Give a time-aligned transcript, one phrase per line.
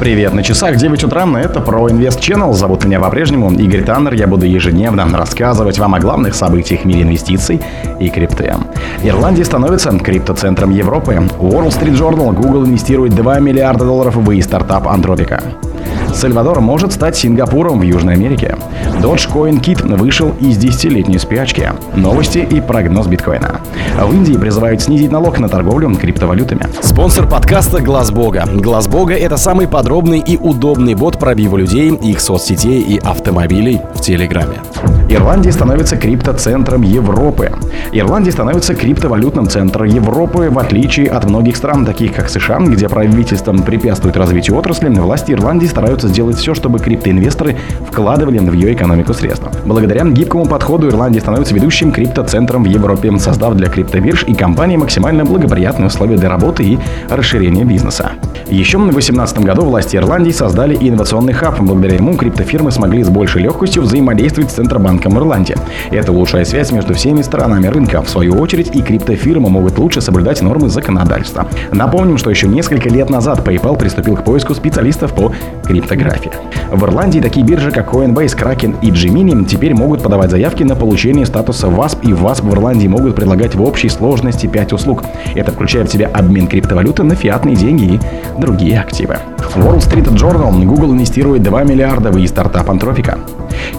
[0.00, 2.52] Привет, на часах 9 утра, это про Инвест Channel.
[2.52, 4.14] Зовут меня по-прежнему Игорь Таннер.
[4.14, 7.60] Я буду ежедневно рассказывать вам о главных событиях в мире инвестиций
[8.00, 8.54] и крипты.
[9.04, 11.14] Ирландия становится криптоцентром Европы.
[11.38, 15.40] Wall Street Journal Google инвестирует 2 миллиарда долларов в стартап Антропика.
[16.14, 18.56] Сальвадор может стать Сингапуром в Южной Америке.
[19.02, 21.72] Dogecoin Kit вышел из десятилетней спячки.
[21.96, 23.60] Новости и прогноз биткоина.
[24.00, 26.66] В Индии призывают снизить налог на торговлю криптовалютами.
[26.80, 28.44] Спонсор подкаста Глаз Бога.
[28.46, 34.00] Глаз Бога это самый подробный и удобный бот пробива людей, их соцсетей и автомобилей в
[34.00, 34.60] Телеграме.
[35.08, 37.52] Ирландия становится криптоцентром Европы.
[37.92, 43.62] Ирландия становится криптовалютным центром Европы, в отличие от многих стран, таких как США, где правительством
[43.62, 49.50] препятствует развитию отрасли, власти Ирландии стараются сделать все, чтобы криптоинвесторы вкладывали в ее экономику средства.
[49.64, 55.24] Благодаря гибкому подходу Ирландия становится ведущим криптоцентром в Европе, создав для криптобирж и компаний максимально
[55.24, 58.12] благоприятные условия для работы и расширения бизнеса.
[58.48, 61.60] Еще в 2018 году власти Ирландии создали инновационный хаб.
[61.60, 65.56] Благодаря ему криптофирмы смогли с большей легкостью взаимодействовать с Центробанком Ирландии.
[65.90, 68.02] Это улучшает связь между всеми сторонами рынка.
[68.02, 71.46] В свою очередь и криптофирмы могут лучше соблюдать нормы законодательства.
[71.72, 75.32] Напомним, что еще несколько лет назад PayPal приступил к поиску специалистов по
[75.64, 76.32] криптографии.
[76.70, 81.24] В Ирландии такие биржи, как Coinbase, Kraken и Gemini теперь могут подавать заявки на получение
[81.24, 85.04] статуса WASP, и WASP в Ирландии могут предлагать в общей сложности 5 услуг.
[85.34, 88.00] Это включает в себя обмен криптовалюты на фиатные деньги и
[88.38, 89.18] другие активы.
[89.56, 93.18] Wall Street Journal Google инвестирует 2 миллиарда в стартап Антрофика.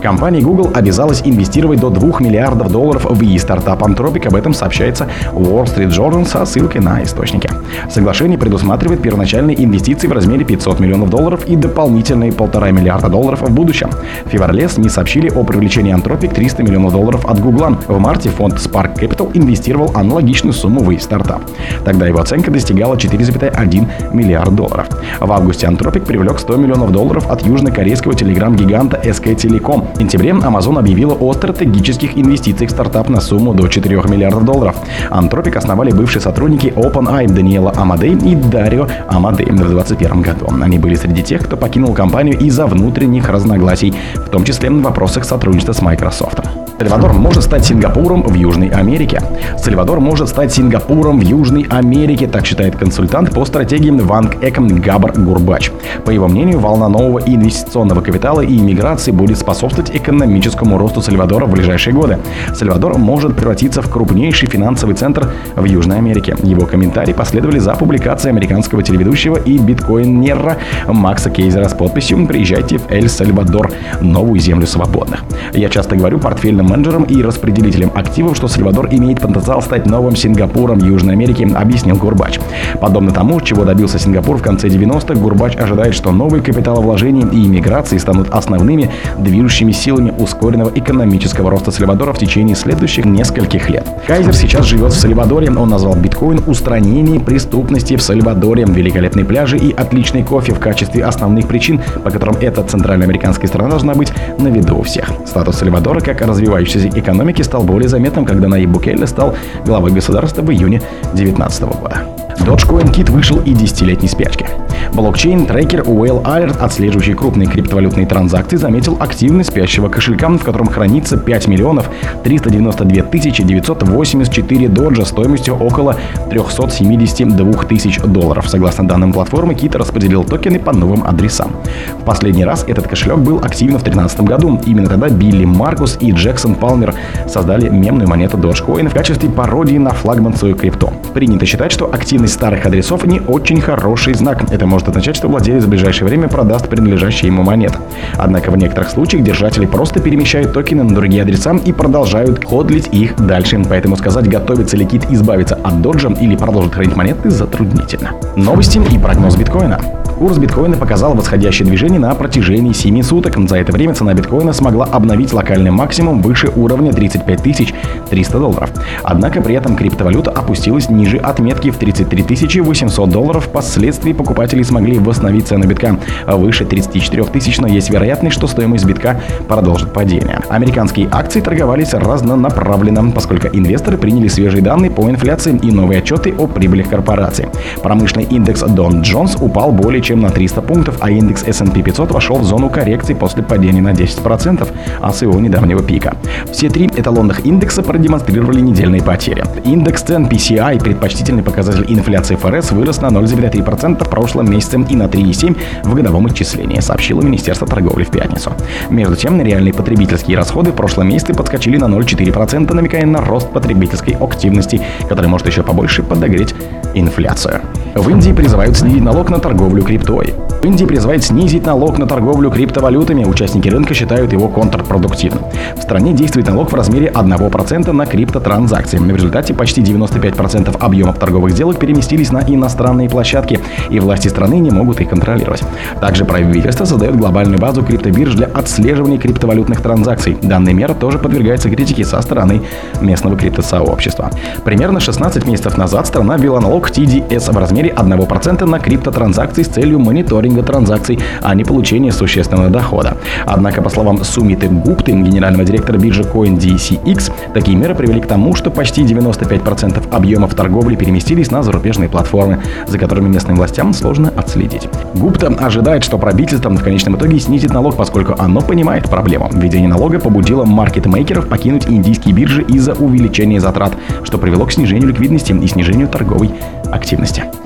[0.01, 4.27] Компания Google обязалась инвестировать до 2 миллиардов долларов в e-стартап Anthropic.
[4.27, 7.49] Об этом сообщается Wall Street Journal со ссылкой на источники.
[7.89, 13.51] Соглашение предусматривает первоначальные инвестиции в размере 500 миллионов долларов и дополнительные полтора миллиарда долларов в
[13.53, 13.89] будущем.
[14.25, 17.77] В феврале СМИ сообщили о привлечении Anthropic 300 миллионов долларов от Google.
[17.87, 21.41] В марте фонд Spark Capital инвестировал аналогичную сумму в e-стартап.
[21.83, 24.87] Тогда его оценка достигала 4,1 миллиард долларов.
[25.19, 29.95] В августе Anthropic привлек 100 миллионов долларов от южнокорейского телеграм-гиганта SK Telecom.
[29.95, 34.75] В сентябре Amazon объявила о стратегических инвестициях в стартап на сумму до 4 миллиардов долларов.
[35.09, 37.27] Anthropic основали бывшие сотрудники OpenAI
[37.65, 40.47] Даниэла Амадей и Дарио Амадей в 2021 году.
[40.61, 45.25] Они были среди тех, кто покинул компанию из-за внутренних разногласий, в том числе в вопросах
[45.25, 46.39] сотрудничества с Microsoft.
[46.77, 49.21] Сальвадор может стать Сингапуром в Южной Америке.
[49.57, 55.13] Сальвадор может стать Сингапуром в Южной Америке, так считает консультант по стратегиям Ванг Эком Габар
[55.13, 55.71] Гурбач.
[56.03, 61.51] По его мнению, волна нового инвестиционного капитала и иммиграции будет способствовать экономическому росту Сальвадора в
[61.51, 62.19] ближайшие годы.
[62.53, 66.35] Сальвадор может превратиться в крупнейший финансовый центр в Южной Америке.
[66.43, 67.13] Его комментарии
[67.45, 70.57] последовали за публикацией американского телеведущего и биткоинера
[70.87, 75.23] Макса Кейзера с подписью «Приезжайте в Эль-Сальвадор, новую землю свободных».
[75.53, 80.79] Я часто говорю портфельным менеджером и распределителем активов, что Сальвадор имеет потенциал стать новым Сингапуром
[80.79, 82.39] Южной Америки, объяснил Гурбач.
[82.81, 87.99] Подобно тому, чего добился Сингапур в конце 90-х, Гурбач ожидает, что новые капиталовложения и иммиграции
[87.99, 88.89] станут основными
[89.19, 93.85] движущими силами ускоренного экономического роста Сальвадора в течение следующих нескольких лет.
[94.07, 95.51] Кайзер сейчас живет в Сальвадоре.
[95.51, 101.49] Он назвал биткоин устранением преступности в Сальвадоре, великолепные пляжи и отличный кофе в качестве основных
[101.49, 105.11] причин, по которым эта центральноамериканская страна должна быть на виду у всех.
[105.27, 109.35] Статус Сальвадора как развивающейся экономики стал более заметным, когда Наиб Букелле стал
[109.65, 110.81] главой государства в июне
[111.13, 112.14] 2019 года.
[112.39, 114.45] Dogecoin Kit вышел и десятилетней спячки.
[114.93, 121.47] Блокчейн-трекер Whale Alert, отслеживающий крупные криптовалютные транзакции, заметил активность спящего кошелька, в котором хранится 5
[121.47, 121.89] миллионов
[122.23, 125.97] 392 тысячи 984 доджа стоимостью около
[126.29, 128.49] 372 тысяч долларов.
[128.49, 131.51] Согласно данным платформы, Кит распределил токены по новым адресам.
[131.99, 134.61] В последний раз этот кошелек был активен в 2013 году.
[134.65, 136.93] Именно тогда Билли Маркус и Джексон Палмер
[137.27, 140.93] создали мемную монету Dogecoin в качестве пародии на флагманскую крипту.
[141.13, 141.91] Принято считать, что
[142.25, 144.51] активность старых адресов не очень хороший знак.
[144.51, 147.77] Это может означать, что владелец в ближайшее время продаст принадлежащие ему монеты.
[148.17, 153.15] Однако в некоторых случаях держатели просто перемещают токены на другие адреса и продолжают ходлить их
[153.15, 153.61] дальше.
[153.69, 158.11] Поэтому сказать, готовится ли кит избавиться от доджа или продолжит хранить монеты, затруднительно.
[158.35, 160.04] Новости и прогноз биткоина.
[160.17, 163.37] Курс биткоина показал восходящее движение на протяжении 7 суток.
[163.49, 167.73] За это время цена биткоина смогла обновить локальный максимум выше уровня 35
[168.09, 168.69] 300 долларов.
[169.03, 173.45] Однако при этом криптовалюта опустилась ниже отметки в 33 800 долларов.
[173.45, 179.19] Впоследствии покупатели смогли восстановить цену битка выше 34 тысяч, но есть вероятность, что стоимость битка
[179.49, 180.39] продолжит падение.
[180.47, 186.47] Американские акции торговались разнонаправленно, поскольку инвесторы приняли свежие данные по инфляции и новые отчеты о
[186.47, 187.47] прибылях корпораций.
[187.83, 192.37] Промышленный индекс Don Jones упал более чем на 300 пунктов, а индекс S&P 500 вошел
[192.37, 194.67] в зону коррекции после падения на 10%
[195.01, 196.15] а с его недавнего пика.
[196.51, 199.43] Все три эталонных индекса продемонстрировали недельные потери.
[199.65, 205.03] Индекс цен PCI, предпочтительный показатель инфляции ФРС, вырос на 0,3% в прошлом месяце и на
[205.03, 208.53] 3,7% в годовом исчислении, сообщило Министерство торговли в пятницу.
[208.89, 214.13] Между тем, реальные потребительские расходы в прошлом месяце подскочили на 0,4%, намекая на рост потребительской
[214.13, 216.53] активности, который может еще побольше подогреть
[216.93, 217.61] инфляцию.
[217.95, 220.33] В Индии призывают снизить налог на торговлю криптой.
[220.61, 223.23] В Индии призывает снизить налог на торговлю криптовалютами.
[223.23, 225.45] Участники рынка считают его контрпродуктивным.
[225.77, 228.97] В стране действует налог в размере 1% на криптотранзакции.
[228.97, 234.71] В результате почти 95% объемов торговых сделок переместились на иностранные площадки, и власти страны не
[234.71, 235.63] могут их контролировать.
[236.01, 240.37] Также правительство создает глобальную базу криптобирж для отслеживания криптовалютных транзакций.
[240.41, 242.61] Данная мера тоже подвергается критике со стороны
[242.99, 244.31] местного криптосообщества.
[244.65, 249.99] Примерно 16 месяцев назад страна ввела налог TDS в размере 1% на криптотранзакции с целью
[249.99, 253.17] мониторинга транзакций, а не получения существенного дохода.
[253.45, 258.71] Однако, по словам Сумиты Гупты, генерального директора биржи CoinDCX, такие меры привели к тому, что
[258.71, 264.87] почти 95% объемов торговли переместились на зарубежные платформы, за которыми местным властям сложно отследить.
[265.13, 269.49] Гупта ожидает, что правительство в конечном итоге снизит налог, поскольку оно понимает проблему.
[269.53, 273.93] Введение налога побудило маркетмейкеров покинуть индийские биржи из-за увеличения затрат,
[274.23, 276.51] что привело к снижению ликвидности и снижению торговой
[276.91, 277.43] активности.